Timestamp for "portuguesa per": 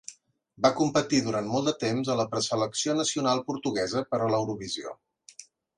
3.53-4.23